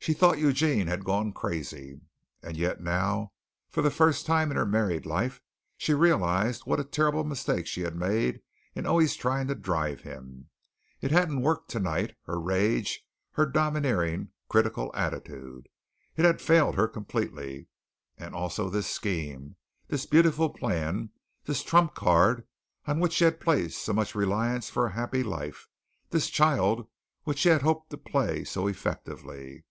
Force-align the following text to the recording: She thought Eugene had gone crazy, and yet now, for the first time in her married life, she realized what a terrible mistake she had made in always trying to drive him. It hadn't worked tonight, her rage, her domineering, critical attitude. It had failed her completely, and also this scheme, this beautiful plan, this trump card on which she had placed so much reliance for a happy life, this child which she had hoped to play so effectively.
She 0.00 0.14
thought 0.14 0.38
Eugene 0.38 0.86
had 0.86 1.04
gone 1.04 1.34
crazy, 1.34 2.00
and 2.42 2.56
yet 2.56 2.80
now, 2.80 3.34
for 3.68 3.82
the 3.82 3.90
first 3.90 4.24
time 4.24 4.50
in 4.50 4.56
her 4.56 4.64
married 4.64 5.04
life, 5.04 5.42
she 5.76 5.92
realized 5.92 6.62
what 6.62 6.80
a 6.80 6.84
terrible 6.84 7.24
mistake 7.24 7.66
she 7.66 7.82
had 7.82 7.94
made 7.94 8.40
in 8.74 8.86
always 8.86 9.14
trying 9.16 9.48
to 9.48 9.54
drive 9.54 10.00
him. 10.00 10.48
It 11.02 11.10
hadn't 11.10 11.42
worked 11.42 11.68
tonight, 11.68 12.16
her 12.22 12.40
rage, 12.40 13.04
her 13.32 13.44
domineering, 13.44 14.30
critical 14.48 14.90
attitude. 14.94 15.68
It 16.16 16.24
had 16.24 16.40
failed 16.40 16.74
her 16.76 16.88
completely, 16.88 17.68
and 18.16 18.34
also 18.34 18.70
this 18.70 18.86
scheme, 18.86 19.56
this 19.88 20.06
beautiful 20.06 20.48
plan, 20.48 21.10
this 21.44 21.62
trump 21.62 21.94
card 21.94 22.46
on 22.86 22.98
which 22.98 23.12
she 23.12 23.24
had 23.24 23.40
placed 23.40 23.78
so 23.82 23.92
much 23.92 24.14
reliance 24.14 24.70
for 24.70 24.86
a 24.86 24.92
happy 24.92 25.22
life, 25.22 25.68
this 26.08 26.30
child 26.30 26.86
which 27.24 27.40
she 27.40 27.50
had 27.50 27.60
hoped 27.60 27.90
to 27.90 27.98
play 27.98 28.42
so 28.42 28.68
effectively. 28.68 29.64